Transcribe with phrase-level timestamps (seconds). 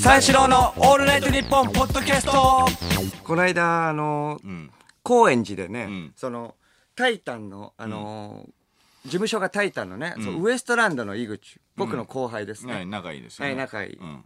[0.00, 2.66] 三四郎のオールナイトニッポンポッドキャスト。
[3.24, 4.70] この間あのうん。
[5.02, 6.12] 高円寺でね、ん。
[6.14, 6.54] その
[6.94, 8.46] タイタンのあの
[9.04, 11.60] 事務所がタイタンのね、そうウエストランドの井口。
[11.76, 13.52] 僕の後輩ですね、はい仲いいですよね。
[13.52, 13.90] はい仲い。
[13.90, 14.24] いうん。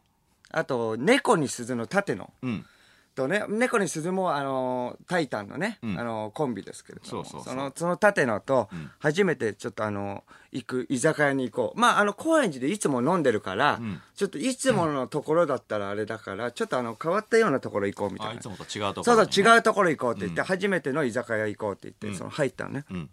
[0.50, 2.66] あと猫に鈴の舘野うん
[3.14, 5.98] とね猫に鈴もあのタイタンのね、ん。
[5.98, 7.54] あのコンビですけれどもそうそうそう。
[7.54, 8.68] のその舘野と
[8.98, 11.80] 初めてちょっとあの行く居酒屋に行こう。
[11.80, 13.80] まああの高円寺でいつも飲んでるから、
[14.14, 18.34] ちょっといつものところだったらあれだから、ちょっとあの変わったようなところ行こうみたいな。
[18.34, 23.10] いあつもと違うとこそうろそう違うところ行こうって言って、初めての居酒屋行こうって言って、その入ったのね、ん。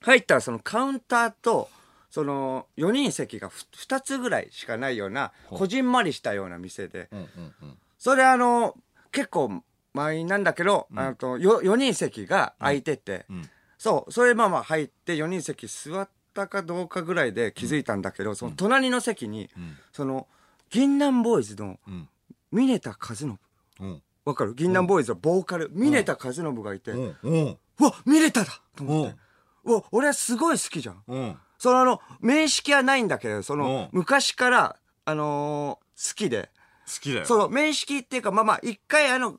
[0.00, 1.68] 入ったらそのカウンターと
[2.10, 7.26] その4人席が2つぐらいしかないようなこじんまりしたような店で、うんうん
[7.62, 7.78] うん。
[7.98, 8.74] それあの
[9.12, 9.62] 結構
[9.94, 13.48] 満員なんだけど、あのよ4人席が空いてて、ん。
[13.78, 14.12] そう。
[14.12, 19.48] それまあまあ入って4人席座ったかどうかぐらいで気づいたんだけど、その隣の席に、
[19.92, 20.26] その
[20.70, 22.08] 銀杏ボーイズのん。
[22.52, 23.38] 峰田和信
[23.80, 24.02] うん。
[24.24, 24.54] わかる？
[24.54, 27.16] 銀杏ボーイズのボーカル峰田和信がいて、うん。
[27.22, 27.58] うん。
[27.80, 29.16] うわ峰田だと思って、
[29.64, 31.02] うわ俺はすごい好きじゃん。
[31.06, 31.36] うん。
[31.58, 33.98] そのあの面識はないんだけどそのうん。
[33.98, 36.50] 昔からあのー好きで。
[36.54, 36.57] 好
[37.00, 37.24] きだよ。
[37.24, 39.36] その面識っていうかまあまあ一回あの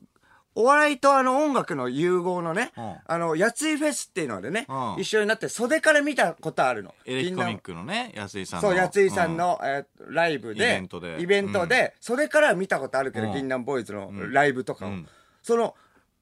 [0.54, 2.94] お笑いとあの音楽の融合のね、うん。
[3.06, 5.00] あの、やついフェスっていうのでね、うん。
[5.00, 6.92] 一緒になって袖から見たことあるの。
[7.06, 8.68] エレキコミックのね安井さんの。
[8.68, 11.22] そう、やついさんの、えーライブで、イベントで。
[11.22, 13.32] イベントでそれからは見たことあるけど、うん。
[13.34, 14.88] 銀杏ボーイズのライブとかを。
[14.88, 15.08] うん。
[15.42, 15.74] その、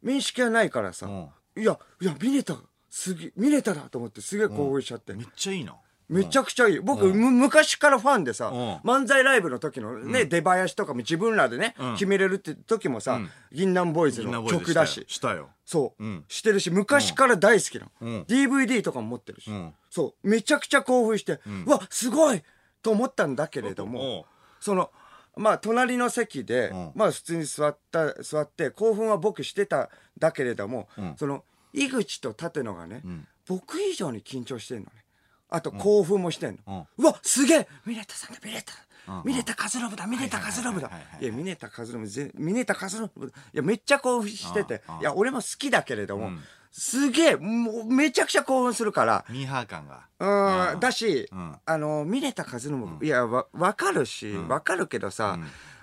[0.03, 2.55] 面識はないからさ、ういや、いや、見れた、
[2.91, 5.15] すげ見れただと思ってすげえ興奮しちゃって。
[5.15, 5.75] めっちゃいいな
[6.09, 6.81] めちゃくちゃいい。
[6.81, 8.75] 僕、む昔からファンでさ、うん。
[8.79, 13.21] 漫才ライブの時のね、出囃子とかも自分らでね、決めれるって時もさ、
[13.53, 15.51] 銀杏ボーイズの曲だし、したよ。
[15.67, 16.25] そう、うん。
[16.29, 18.23] してるし、昔から大好きなの、うん。
[18.23, 19.75] DVD とかも持ってるし、ん。
[19.91, 22.43] そう、めちゃくちゃ興奮して、うわ、すごい
[22.83, 24.25] と思ったんだけれども、
[24.61, 24.91] その、
[25.37, 26.93] まあ、隣の席で、ん。
[26.95, 33.03] まあ、普通に座った、座って、興奮は僕してたんだけれども、その、井口と立野がね、
[33.47, 34.91] 僕以上に緊張してんのね。
[35.51, 36.87] あと、興奮もしてんの。
[36.97, 37.69] うわ、すげえ。
[37.87, 38.73] ミネタさんだ、ミネタ。
[39.25, 40.89] ミネタカズノブだ、ミネタカズノブだ。
[40.89, 43.27] はいや、ミネタカズノブ、ぜミネタカズノブ。
[43.27, 46.31] いや、めっちゃ興奮してて、いや、俺も好きだけれども、
[46.71, 50.73] すげえ、もう、めちゃくちゃ興奮するから、ミーハー感が。
[50.75, 51.59] うん、だし、ん。
[51.65, 55.39] あの、ミネタカズノブ、いや、わ、わかるし、わかるけどさ、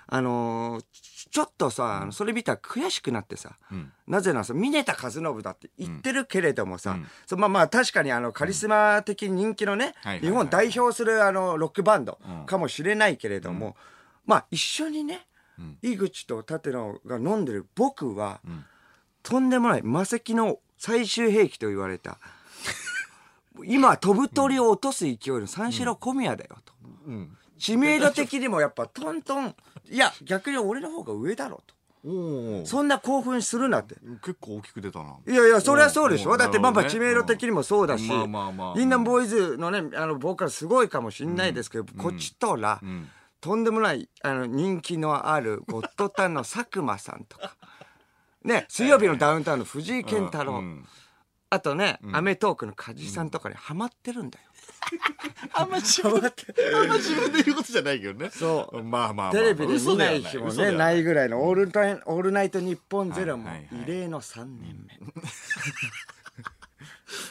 [0.08, 0.84] あのー
[1.30, 3.56] ちちょっとさ、あのそれ見たら悔しくなってさ、
[4.06, 13.76] なぜならさ、ミネタカズノブだって言ってるけれどもさ、そうまあまあ確かにあの、カリスマ的に人気のね日本代表するあの、ロックバンドかもしれないけれども、
[14.24, 15.26] まあ一緒にね、
[15.82, 18.40] 井口と立野が飲んでる僕は、
[19.22, 22.18] とんでもない魔石の最終兵器と言われた、
[23.64, 26.72] 今飛ぶ鳥を落とす勢いの三四郎小宮だよと。
[27.06, 29.54] うん知名度的にもやっぱトントン、
[29.90, 31.76] いや、逆に俺の方が上だろうと。
[32.64, 33.96] そんな興奮するなって。
[34.22, 35.16] 結構大きく出たな。
[35.26, 36.36] いやいや、そりゃそうでしうんょ。
[36.36, 38.74] だってまあまあ知名度的にもそうだし、まあまあまあ。
[38.76, 43.10] 銀杏ボーイズのね、あの、ボーカルすごいかもしんないですけど、こっちとら、ん。
[43.40, 47.56] とんでもない、あの、人気のあるゴッドタンの佐久間さんとか、
[48.44, 50.86] ね、水曜日のダウンタウンの藤井健太郎、うん
[51.56, 54.44] あとね、アメトークの梶さんとかにハマってるんだよ。
[55.54, 56.28] あんま自分で
[56.74, 58.30] あんま自分で言うことじゃないけどね。
[58.30, 58.82] そう。
[58.82, 65.00] まあまあまあテレビで見ない日もね、ないぐらいのオールタイオールナイトニッポンゼロも異例の3年目。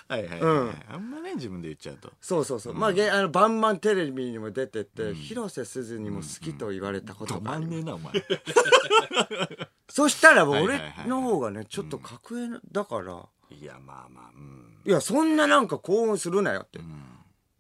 [0.07, 0.75] はいはいはい、うん。
[0.89, 2.11] あんまね自分で言っちゃうと。
[2.21, 2.73] そうそうそう。
[2.73, 7.67] まあ、げあの、バンバンテレビにも出てて、広瀬すずにも好きと言われたことがある。
[7.67, 8.13] ねえなお前。
[9.89, 14.77] そしたら俺の方がね、ちょっと格上だから、いやまあまあうん。
[14.85, 16.79] いや、そんななんか興奮するなよって。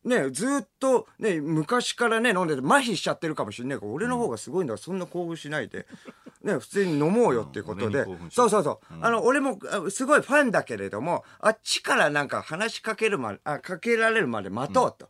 [0.03, 5.87] ねずっとね、昔からね、飲んでて麻痺しちゃってるかもしれないけど、俺の方がすごいんだから、そんな興奮しないで、
[6.43, 8.01] ね、普通に飲もうよっていうことで。
[8.01, 8.95] うん俺に興奮、してそうそうそう。
[9.01, 15.09] あの、俺もあすごいファンだけれども、あっちからなんか話しかけるまで、あ、かけられるまで待とうと。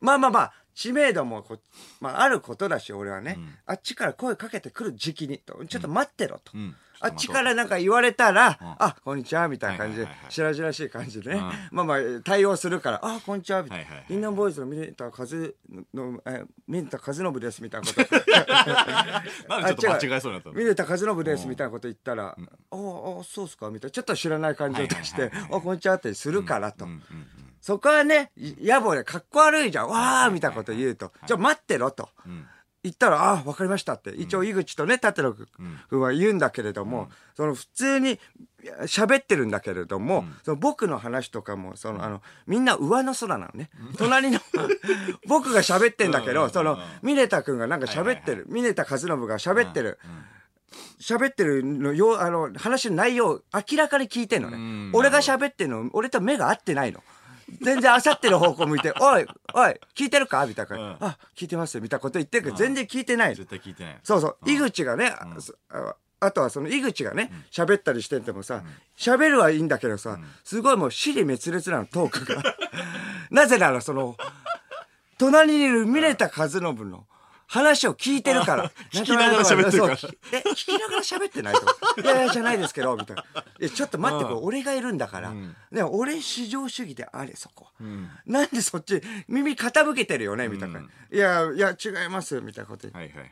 [0.00, 1.58] まあまあまあ、知名度もこ、
[2.00, 6.56] まああることだし、俺はね、あっちから声かけてくる時期にと、ちょっと待ってろと。
[6.58, 14.06] んあっちからなんか言われたら、あ、こんにちは、みたいな感じで白々しい感じでね、まあまあ、対応するから、あ、こんにちは、みたいなはいはいはい。
[14.08, 15.56] 銀杏ボーイズのミネタカズ
[15.92, 18.00] の、え、ミネタカズノブです、みたいなこと。
[19.48, 20.54] なんでちょっと間違えそうになったの？
[20.54, 22.36] ミネタカズノブです、みたいなこと言ったら、ああ、
[23.24, 23.90] そうっすか、みたいな。
[23.90, 26.86] ちょっと知らない感じを出して、あ、こんにちはってするからと。
[27.60, 29.88] そこはね、野暮でかっこ悪いじゃん。
[29.88, 31.12] わーみたいなこと言うと。
[31.26, 32.08] じゃあ待ってろと。
[32.82, 34.10] 言ったら、ああ、わかりましたって。
[34.10, 38.18] 一応、井口とね、立野君は言うんだけれども、その普通に
[38.86, 43.70] 喋ってるんだけれども、その僕の話とかも、その、あの、みんな上の空なのね。
[43.98, 44.40] 隣の、
[45.28, 48.46] 僕が喋ってんだけど、その、ミネタ君がなんか喋ってる。
[48.48, 50.00] ミネタ和信が喋ってる。
[51.00, 54.90] 喋ってるのよ、あの、話の内容、明らかに聞いてんのね。
[54.92, 57.02] 俺が喋ってんの、俺と目が合ってないの。
[57.60, 60.46] 全然あさってる方向向いて、 おい、おい、聞いてるか？
[60.46, 60.96] みたいな、うん。
[61.00, 63.34] あ、聞いてますよ、みたいなこと言ってるけど、全然聞いてない。
[63.34, 63.98] 絶対聞いてない。
[64.02, 65.14] そうそう、井口がね、
[66.20, 68.62] あとはその井口がね、喋ったりしててもさ、
[68.96, 72.42] 喋るはいいんだけどさ、すごいもう尻滅裂なの、トークが。
[73.30, 74.16] なぜならその、
[75.18, 77.06] 隣にいるミネタ和信の
[77.52, 78.72] 話を聞いてるから。
[78.90, 79.96] 聞きながら喋ってるからえ、
[80.48, 82.00] 聞きながら喋ってないと。
[82.00, 83.24] いやいや、じゃないですけど、みたいな。
[83.60, 85.32] え、ちょっと待って、これ俺がいるんだから。
[85.70, 87.68] ね、俺至上主義であれ、そこ。
[88.24, 90.80] なんでそっち、耳傾けてるよね、みたいな。
[90.80, 93.24] いや、いや、違います、みたいなことはいはいは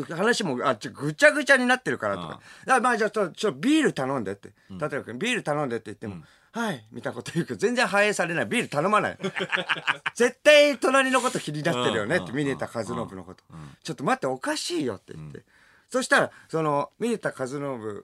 [0.00, 0.14] い。
[0.14, 2.28] 話もあちょぐちゃぐちゃになってるからとか。
[2.28, 4.50] だからまあじゃあちょ、ちょ、ビール頼んでって。
[4.70, 6.22] 例えば君、ビール頼んでって言っても、
[6.58, 8.46] はい、みたいなこと言うけど、全然反映されない。
[8.46, 9.18] ビール頼まない。
[10.16, 13.44] 絶対隣のこと気になってるよねって、うんミネタ和信のこと。
[13.84, 15.44] ちょっと待って、おかしいよって言って。
[15.88, 17.60] そしたら、その、ミネタ和信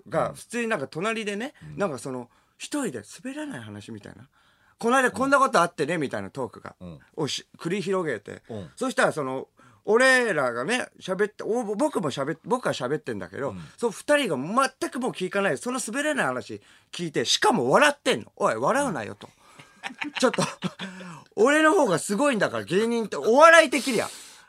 [0.09, 4.29] が、普通になんか隣でね、なんかその、一人で滑らない話みたいな。
[4.79, 9.49] この間こんなことあってね、みたいなトークが、んをし繰り広げて、うんそしたらその、
[9.87, 18.33] 俺らがね、喋って、お僕も喋僕は喋ってんだけど、その二人が全くもう聞かない、その滑らない話聞いて、しかも笑ってんの。
[18.37, 19.29] おい、笑うなよと。
[20.19, 20.43] ちょっと、
[21.37, 24.09] 俺の方がすごいんだから、芸人って、お笑い的には。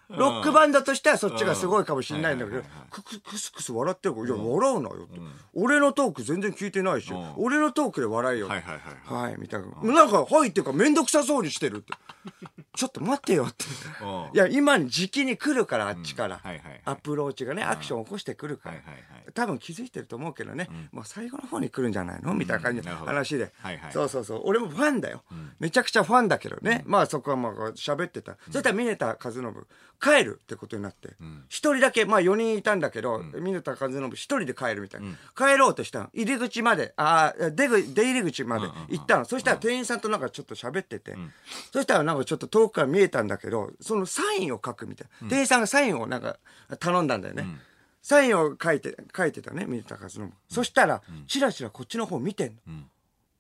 [0.10, 5.20] ロックバンドとしてはそっちがすごいかもしれないんだけどうんはいはいはい、くくくすくす笑ってるから、いや、笑うなよって。
[5.56, 8.48] 俺のトーク全然聞いてないしん、俺のトークで笑いよ。
[8.48, 8.80] はいはい
[9.10, 9.94] はいはい、みたいな。
[9.94, 11.94] なんか、はいっていうか、めんどくさそうにしてるって。
[12.76, 13.46] ちょっと待ってよ。
[13.46, 13.66] って。
[14.04, 14.36] うん。
[14.36, 16.40] いや、今に時期に来るから、あっちから。
[16.86, 18.76] アプローチがね、アクション起こしてくるから。
[19.34, 22.34] 多分気づいてると思うけどね、もう最後の方に来るんじゃないの？
[22.34, 22.82] みたいな感じ。
[22.86, 23.52] の話で、
[23.92, 24.42] そうそうそう。
[24.46, 25.24] 俺もファンだよ、
[25.60, 29.44] めちゃくちゃファンだけどね、まあそこはまあ喋ってた、そしたら峰田和信
[30.00, 31.10] 帰るってことになって。
[31.50, 36.10] 一、人だけまあ4人いたんだけど峰田和信一人で帰るみたいな、帰ろうとしたの。
[36.14, 36.94] 入り口まで。
[36.98, 41.16] あー出口出入り口まで行ったの、そしたら店員さんとなんかちょっと喋ってて、
[41.72, 46.38] そしたらなんかちょっと遠くから見えたんだけどそのサインを書くみたいな、店員さんがサインをなんか
[46.80, 47.46] 頼んだんだよね、
[48.02, 50.32] サインを書いて、書いてたね、水田和信。
[50.48, 52.84] そしたら、チラチラこっちの方見てんの。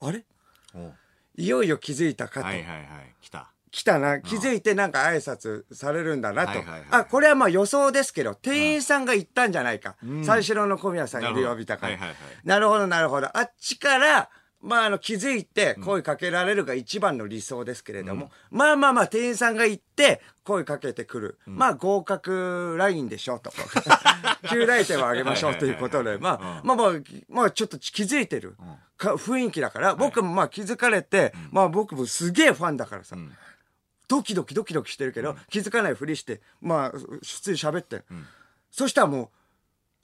[0.01, 0.25] あれ？
[0.73, 0.91] お
[1.37, 2.47] いよいよ気づいたかと。
[2.47, 3.15] はいはいはい。
[3.21, 3.51] 来た。
[3.69, 4.21] 来たな。
[4.21, 6.83] 気づいてなんか挨拶されるんだなとはいはいはい。
[6.91, 9.97] あ、これはまあ予想ですけど、店員さんが言ったんじゃないか。
[10.23, 12.17] 三四郎の小宮さんいるよ、みたいなはいはいはい。
[12.43, 13.37] なるほど、なるほど。
[13.37, 14.29] あっちから、
[14.65, 21.39] まあ、あの、気づいて声かけられるが一番の理想ですけれども、まあまあまあ、店員さんが行って声かけてくる。
[21.45, 23.51] まあ、合格ラインでしょ、と。
[24.49, 26.91] 旧来点を上げましょうということで、まあ、まあまあ、
[27.29, 28.57] まあ、ちょっと気づいてる。
[28.97, 33.17] か雰囲気だから、僕もまあ気づかれて、まあ僕もすげえファンだからさ、
[34.07, 38.03] ドキドキドキドキしてるけど、気づかないふりして、まあ、普通に喋って。
[38.71, 39.31] そしたらも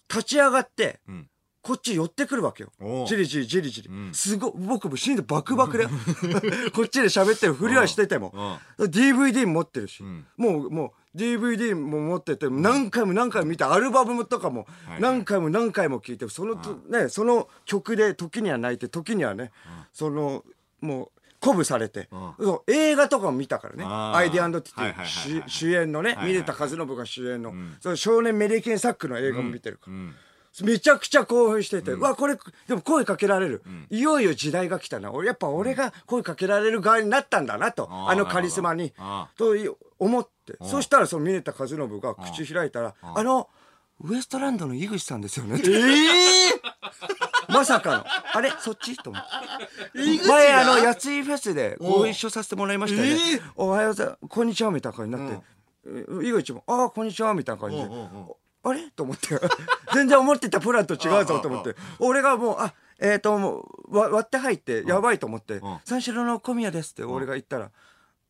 [0.10, 1.28] う、立ち上がって、ん
[1.62, 2.72] こっち寄ってくるわけよ。
[3.08, 3.90] じりじりじりじり。
[4.14, 5.86] すごい、僕も死んでバクバクで、
[6.74, 10.04] こっちで喋ってるふりはしてても、DVD も持ってるし、
[10.38, 19.52] もう、もう、DVD も持ってて、何回も何回も見たアルバムとかもはい何回も何回も聴いて、そのと、ね、その曲で時には泣いて、時にはね、
[19.94, 20.44] その、
[20.80, 22.08] もう、鼓舞されて、
[22.40, 23.84] そう映画とかも見たからね。
[23.86, 24.18] あー。
[24.18, 29.94] アイディアンドティティはいはいはいはい主主演のね、はいはいミネタ和信が主演の、その少年メリケンサックの映画も見てるから。
[29.94, 30.16] うん。
[30.64, 33.64] めちゃくちゃ興奮してて、うわ、これ、でも声かけられる。
[33.90, 35.12] いよいよ時代が来たな。
[35.12, 37.88] 俺、やっぱ俺が声かけられる側になったんだなと。
[37.90, 38.94] あーあのカリスマに。
[39.38, 40.58] とい思って。
[40.64, 43.50] そしたら、そのミネタ和信が口開いたら、あの、
[44.04, 45.62] ウエストランドの井口さんですよね。
[47.48, 48.06] まさかの。
[48.34, 48.52] あれ？
[48.60, 48.98] そっち？
[48.98, 50.28] と思って。
[50.28, 53.42] 前、あの、やついフェスでご一緒させてもらいましたよね。
[53.56, 54.20] おはようございます。
[54.28, 55.46] こんにちは、みたいな感じになって。
[55.86, 57.84] え井口も、ああ、こんにちは、みたいな感じで。
[58.64, 58.90] あれ？
[58.92, 59.28] と思って。
[59.94, 61.40] 全然思ってたプランと違うぞ。
[61.40, 61.76] と思って。
[62.00, 67.72] 俺がもう、あ、えっ、と、もう、わ割って入って、やばいと思って、三四郎の小宮ですって俺が言ったら、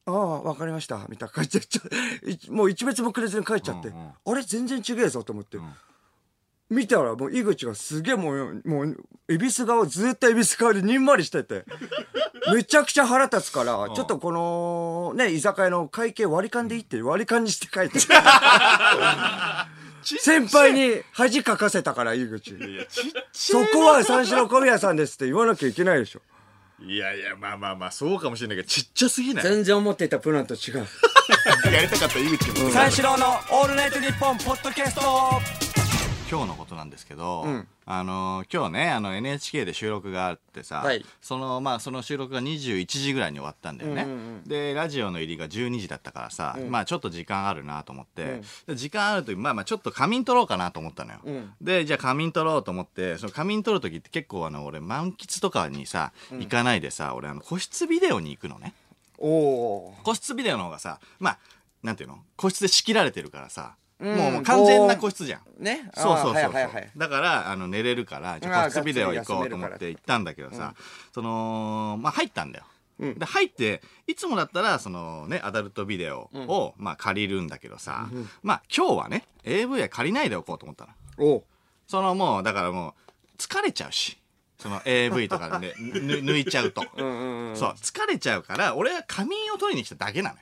[0.05, 1.81] ああ、わかりました、みたいな感じで、 ちょ
[2.27, 5.57] いもう一別もくれずに帰っちゃって、あれ全然違えぞと思って。
[6.69, 8.97] 見たらもう井口がすげえもう、もう、
[9.27, 11.65] 恵比寿顔、ずっと恵比寿顔でにんまりしてて、
[12.53, 17.99] めちゃくちゃ腹立つから、ちょっとこの、ね、居酒屋の会計割り勘でいいって割り勘にして帰って。
[20.03, 22.55] 先輩に恥かかせたから、井口。
[23.31, 26.21] そこは三四郎小宮さんですって言わなきゃいけないでしょ。
[26.83, 29.43] いやいや、まあまあまあ、そうかもしれないけど、ちっちゃすぎない？
[29.43, 30.87] 全然思っていたプランと違う。
[31.71, 35.70] やりたかった井口も三四郎のオールナイトニッポンポッドキャスト
[36.31, 37.67] 今日のことなんですけど、ん。
[37.85, 41.03] あの今日ねあの NHK で収録があってさ、はい。
[41.19, 44.43] そのまあその収録が21時ぐらいに終わったんだよね、うんうんうん。
[44.47, 51.53] でラジオの入りが12時だったからさ、まあちょっと時間あるなと思って、で時間あるとまあまあちょっと仮眠取ろうかなと思ったのよ、ん。
[51.59, 58.73] でじゃあ仮眠取ろうと思ってその仮眠取る時って結構あの俺満喫とかにさ行かないでさ、俺あの個室ビデオに行くのね。
[59.17, 61.39] おお個室ビデオの方がさまあ
[61.83, 62.19] なんていうの？
[62.37, 65.41] 個室で仕切られてるからさ、うんもう完全な個室じゃん。
[65.61, 65.89] ーね。
[65.93, 70.73] そうそうそうそう、あーはいはいはいだからあの寝れるからじゃあ個室ビデオ行こうと思って行ったんだけどさ、
[71.13, 72.65] そのまあ入ったんだよ、
[72.99, 73.19] うん。
[73.19, 78.09] で入っていつもだったらそのねアダルトビデオを、まあ借りるんだけどさ、
[78.43, 81.43] まあ今日はね AV は借りないでおこうと思ったの。
[81.87, 84.17] そのもうだからもう疲れちゃうし
[84.57, 87.57] その AV とかで、ね、 ぬ抜いちゃうと、うんうんうん。
[87.57, 90.35] そう疲れちゃうから俺は仮眠を取りに来ただけな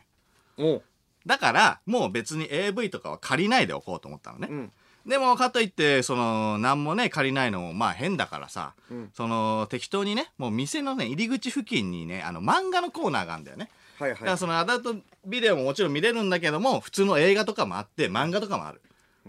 [0.58, 0.82] のよ
[1.26, 4.72] だからもう別に AV とかは借りないでおこうと思ったのね、うん。
[5.06, 9.10] でもかといってその何もね借りないのもまあ変だからさ、うん。
[9.14, 14.20] その適当にねもう店のね入り口付近にねあの漫画のコーナーがあるんだよね、はいはい。
[14.20, 14.96] だからそのアダルト
[15.26, 18.82] ビデオももちろん見れるんだけども普通の映画とかもあって漫画とかもある、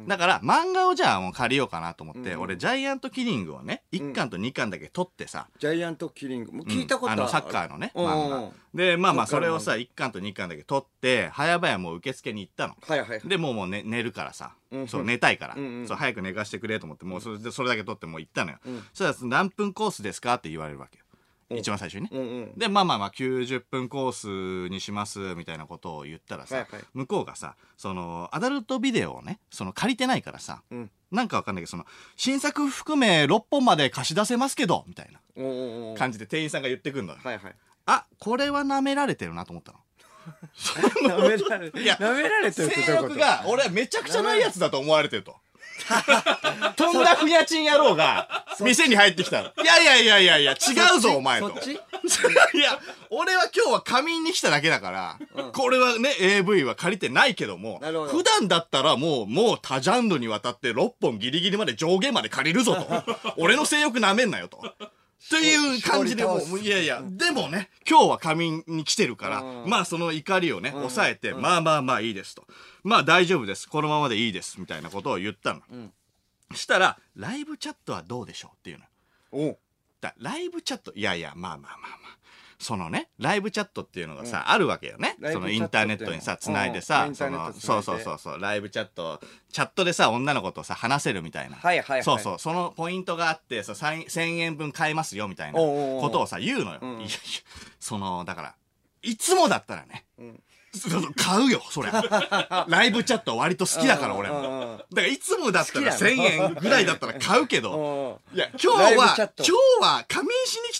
[0.06, 6.52] だから漫画をじゃあもう借りようかなと思って、俺ジャイアントキリングをね1巻と2巻だけ取ってさ、ジャイアントキリング。
[6.52, 7.22] もう聞いたことある。
[7.22, 8.50] うんあのサッカーのねうん漫画。
[8.74, 12.76] でまあまあそれをさ1巻と2巻だけ取って早々もう受付に行ったの。
[12.80, 15.88] はいはいでもうもう、ね、寝るからさ、うんそう寝たいから、うんうん。
[15.88, 18.78] そう早く寝かしてくれと思ってもうそれでそれだけ取ってもう行ったのよ、ん。
[18.92, 21.04] そしたら何分コースですかって言われるわけよ、
[21.56, 22.52] 一番最初にね、うんうん。
[22.56, 26.82] でまあまあまあ90分コースにしますみたいなことを言ったらさ、はいはい。
[26.94, 30.90] 向こうがさそのアダルトビデオをねその借りてないからさ、うん。
[31.10, 31.84] なんかわかんないけどその
[32.16, 35.20] 新作含め6本まで貸し出せますけどみたいな
[35.96, 37.54] 感じで店員さんが言ってくるのよ、はいはい。
[37.86, 39.78] あこれは舐められてるなと思ったの。
[41.08, 43.14] 舐められいや舐められてるって性どういうこと？
[43.14, 45.34] 欲が俺はめちゃくちゃないやつだと思われてると。
[46.76, 49.52] とんだふにゃちん野郎が店に入ってきたら。
[49.62, 51.48] いやいやいやいやいや、違うぞお前と。
[51.48, 51.72] そっち？
[52.56, 52.78] いや、
[53.10, 55.18] 俺は今日は仮眠に来ただけだから、
[55.52, 63.04] これはね、AV は借りてないけども、なるほど普段だったらもう、もう多ジャンルにわたって6本ギリギリまで上限まで借りるぞと。
[63.36, 64.62] 俺の性欲舐めんなよと。
[65.28, 72.44] という感じでもう、いやいや、でもね、今日は仮眠に来てるから、うんまあその怒りをね、抑えて、まあまあまあいいですと。
[72.82, 73.68] まあ大丈夫です。
[73.68, 74.60] このままでいいです。
[74.60, 75.60] みたいなことを言ったの。
[75.76, 75.92] ん
[76.54, 78.84] したら、ライブチャットはどうでしょうっていうの。
[79.32, 79.58] おう
[80.00, 82.19] だライブチャット、いやいや、まあまあまあまあ。
[82.60, 85.16] そのね、ライブチャットっていうのがさ、あるわけよね。
[85.32, 89.18] そのインターネットにさ、つないでさう、んその、そうそうそうそう、ライブチャット、
[89.50, 91.56] チャットでさ、女の子とさ、話せるみたいな。
[91.56, 92.04] はいはいはい。
[92.04, 96.80] そうそう、そのポイントがあって、そう1000 1000円分買えますよみたいなことをさ、言うのよ。
[96.82, 97.00] ん。
[97.00, 97.08] いやいや、
[97.80, 98.54] その、だから、
[99.02, 100.38] いつもだったらね、ん。
[100.72, 102.66] その買うよ、そりゃ。
[102.68, 104.50] ライブチャット割と好きだから、俺うんうんも。
[104.50, 104.78] うん。
[104.78, 106.16] だからいつもだったら好きなの。
[106.16, 110.28] 1000円ぐらいだったら買うけど、おいや、今日は、今日は仮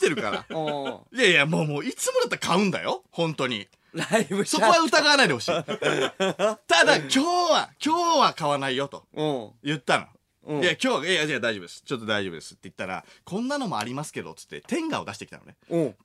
[0.00, 0.46] てるから。
[1.12, 3.04] いやいや、もうもういつもだったら買うんだよ。
[3.10, 3.68] 本当に。
[3.92, 5.50] ライブチそこは疑わないでほしい。
[5.64, 10.04] ただ、今日は、今日は買わないよとト言ったの。
[10.04, 10.10] うん
[10.62, 11.82] いや、今日は、いや、いや、大丈夫です。
[11.84, 15.56] ちょっと大丈夫ですって言ったら、こんなのもありますけど、つって、天下を出してきたのね。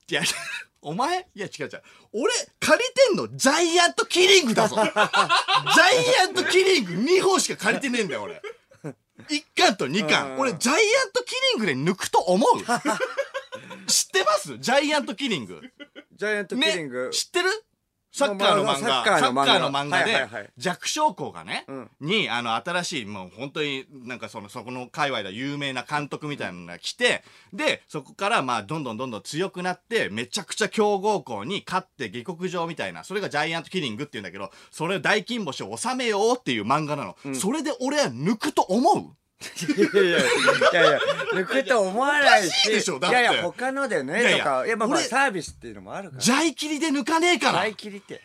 [0.08, 0.22] いや、
[0.82, 1.26] お前？
[1.34, 1.82] いや、違う違う。
[2.12, 4.76] 俺、借りてんの、ジャイアントキリングだぞ。
[4.76, 4.94] ジャイ
[6.22, 8.42] アントキリング2本しか借りてねえんだよ、俺。
[9.28, 10.36] 1巻と2う巻。
[10.36, 12.62] ん俺、ジャイアントキリングで抜くと思う
[14.26, 14.58] ます？
[14.58, 15.60] ジャイアントキリング。
[16.14, 17.48] ジャイアントキリングね、知ってる
[18.12, 18.64] サッカーの漫画。
[18.64, 19.04] まあサッ
[19.34, 21.90] カーの漫画で、弱小校がね、うん。
[22.00, 37.16] に、あの、新しい、もう本当になんかその、そこの界隈で有名な監督みたいなのが来て、で、そこからまあ、どんどんどんどん強くなって、めちゃくちゃ強豪校に勝って下克上みたいな、それがジャイアントキリングって言うんだけど、それ大金星を収めようっていう漫画なの。
[37.34, 39.14] それで俺は抜くと思う？
[39.38, 40.22] いやいやい
[40.72, 40.98] やいや
[41.34, 42.50] 抜くと思わないし。
[42.50, 43.20] しいでしょだって。
[43.20, 46.22] いやいや他のでねとかいやまあまあ俺サービスっていうのもあるから。
[46.22, 47.60] ジャイキリで抜かねえから。
[47.62, 48.20] ジャイキリって。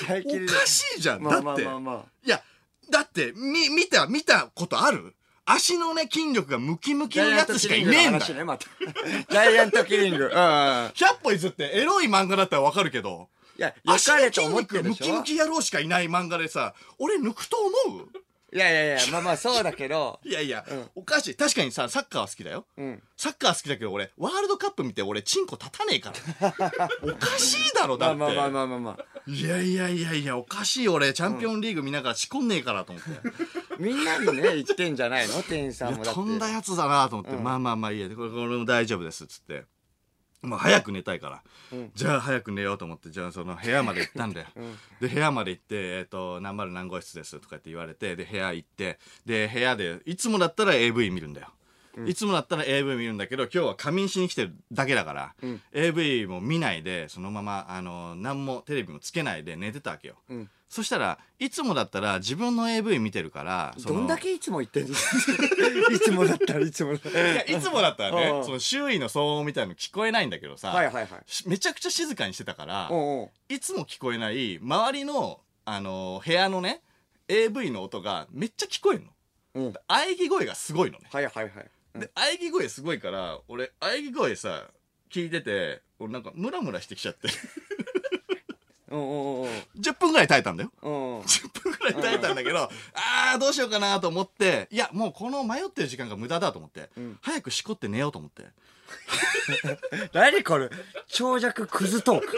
[0.00, 1.22] ジャイおかしいじゃん。
[1.22, 1.64] まあだって。
[1.64, 1.94] まあまあ。
[1.96, 2.42] まあいや、
[2.90, 5.14] だって、み、見た、見たことある？
[5.44, 8.24] 足のね、筋力がムキムキのやつしかいねえんだよ。
[8.24, 8.70] ジャイアントキリングの
[9.10, 9.26] 話ねまた。
[9.28, 10.24] ジャイアントキリング。
[10.26, 15.04] うんうん100歩譲ってエロい漫画だったらわかるけど、いや良足のれと思って肉ムるでしょ。
[15.04, 18.08] キムキ野郎しかいない漫画でさ、俺抜くと思う？
[18.54, 21.34] いやいやいやまあまあそうだけど いやいや、うんおかしい。
[21.34, 22.66] 確かにさ、サッカーは好きだよ。
[22.76, 26.88] うんサッカー好きだけど俺、ワールドカップ見て俺、チンコ立たねえから。
[27.02, 28.16] おかしいだろ、だって。
[28.16, 33.10] まあまあまあまあまあまあいやいやいやいや、おかしい俺、チャンピオンリーグ見ながら仕込んねえからと思って。
[33.78, 35.42] みんなにね言ってんじゃないの？
[35.42, 39.64] 店員さんもだってんだやつだなと思って、まあまあまあいいやこれこれも大丈夫ですっつって
[40.42, 41.42] もう早く寝たいから、
[41.94, 44.46] じゃあ早く寝ようと思ってじゃあその部屋まで行ったんだよ、
[45.00, 51.48] で部屋まで行って「えっと何丸何号室です」とかって言われてで部屋行ってで部屋でいつもだったら AV 見るんだよ、
[52.06, 55.34] いつもだったら AV 見るんだけど今日は仮眠しに来てるだけだから、
[55.72, 60.48] AV も見ないでそのままあの何もテレビもつけないで寝てたわけよ、ん。
[60.68, 64.94] そしたらいつもだったら自分の AV 見てるからどんだけいつも言ってんの？
[65.92, 67.32] いつもだったら いつもだったら。
[67.32, 71.08] いやいつもだったらねうんその周囲の騒音みたいの聞こえないんだけどさ、はいはいはい。
[71.26, 76.80] しめちゃくちゃ静かにしてたから、おうおういつも聞こえない周りの、あの部屋のね
[77.28, 79.10] AV の音がめっちゃ聞こえるの。
[79.54, 79.74] うん。
[79.88, 84.68] 喘ぎ声がすごいのね、はいはいはいで喘ぎ声すごいから俺喘ぎ声さ
[85.10, 87.28] 聞いてて俺なんかムラムラしてきちゃって。
[88.90, 89.46] うんうんう。
[89.46, 90.72] ん10分ぐらい耐えたんだよ。
[90.82, 91.20] うんう。
[91.20, 97.18] ん10分ぐらい耐えたんだけど、あーどうしようかなと思っていやもうこの迷ってる時間が無駄だと思って、ん。
[97.22, 98.44] 早くしこって寝ようと思って。
[100.12, 100.68] 何これ
[101.06, 102.36] 長尺クズトーク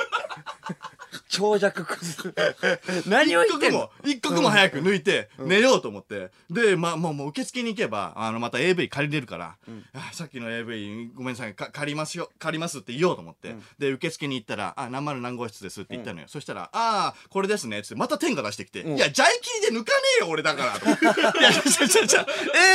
[1.29, 2.35] 長尺クズ。
[3.07, 3.91] 何を言ってんの？
[4.05, 9.57] 一刻も一刻も早く抜いて寝ようと思って、でまあもうもう受付に行けばあのまた AV 借りれるから、
[9.95, 20.85] あさっきの AV ごめんなさいか借りますよ借りますって言おうと思って、で受付に行ったら「あ何丸何号室です」って言ったのよ、そしたら「ああこれですね」っつってまた天が出してきて「いやジャイキリで抜かねえよ俺だから」と。
[20.87, 21.05] 思って
[21.41, 22.27] 「いやちゃちゃちゃ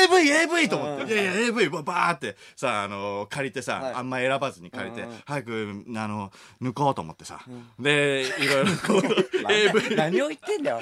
[0.03, 3.93] AV AV」と思って「いやいや AV バーってさあの借りてさ、はい。
[3.93, 5.17] あんま選ばずに借りて、うんうん。
[5.25, 6.31] 早くあの
[6.61, 7.41] 抜こうと思ってさ、
[7.79, 10.81] でいろいろこう AV 何を言ってんだよ。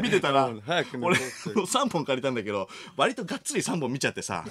[0.00, 1.24] 見てたら、早く俺って。
[1.26, 4.44] 3本借りたんだけど割とがっつり3本見ちゃってさ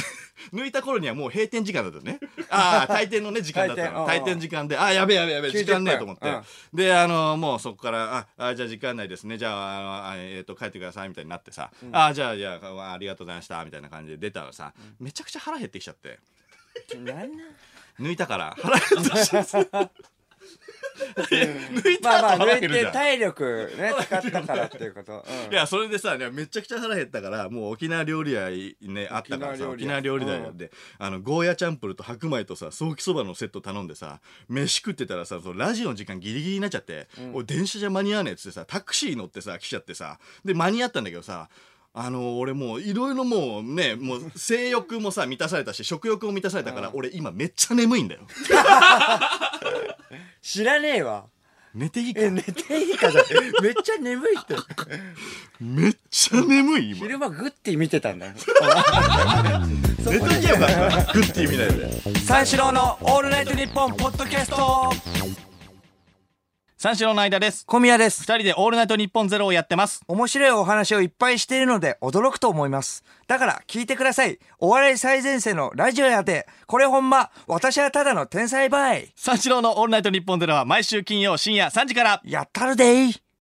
[0.52, 2.20] 抜いた頃にはもう閉店時間だったよね。
[2.48, 4.06] ああ退店のね時間だったの。
[4.06, 6.42] 退店時間でああやべえやべえやべえ90時間ねえと思って、うん。
[6.74, 9.38] であのもうそこからああじゃあ時間ないですね。
[9.38, 16.18] じゃああのあえー、と帰ってくださいみたいになってさ、ああじゃあじゃあありがとうございましたみたいな感じで出たらさ、めちゃくちゃ腹減ってきちゃって。
[17.04, 17.30] 何
[17.98, 19.90] 抜いたから腹減ってきちゃって
[21.30, 22.92] 抜いまあまあた後腹抜い減るじゃん。
[22.92, 25.52] て体力ね使ったからっていうこと、うん。
[25.52, 28.50] いや、それでさ、ねめちゃくちゃ腹減ったから、もう沖縄料理屋
[28.82, 30.38] ね、あったからさ、沖沖縄縄料料理屋。
[30.38, 41.48] 理屋で、あの、ゴーヤチャンプルと白米とさ、ソーキそばのセット頼んでさ、飯食ってたらさ、そのラジオの時間ギリギリになっちゃって、俺電車じゃ間に合わねえっつってさ、タクシー乗ってさ、来ちゃってさ、で、間に合ったんだけどさ、
[41.92, 48.20] あの俺もういろいろもうねもう性欲もさ満たされたし食欲も満たされたから、俺今めっちゃ眠いんだよ。
[50.42, 51.24] 知らねえわ。
[51.74, 52.20] 寝ていいか？
[52.22, 53.24] え寝ていいかじゃん。
[53.62, 54.54] めっちゃ眠いって。
[55.60, 56.98] めっちゃ眠い今。
[57.00, 58.32] 昼間グッて見てたんだよ。
[59.98, 62.18] 寝ときゃよかったグッて意味ないで。
[62.20, 64.92] 三四郎のオールナイトニッポンポッドキャスト
[66.82, 73.04] 三四郎の間です小宮です二人でオールナイトニッポンゼロをやってます面白いお話をいっぱいしているので驚くと思います。
[73.26, 74.38] だから聞いてください。
[74.58, 79.12] お笑い最前線のラジオやで、これほんま、私はただの天才バイ。
[79.14, 83.29] 三四郎のオールナイトニッポンゼロは毎週金曜深夜3時からやったるでい。